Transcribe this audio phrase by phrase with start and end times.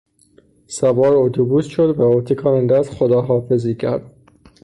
[0.67, 4.11] سوار اتوبوس شد و با تکان دست خداحافظی کرد.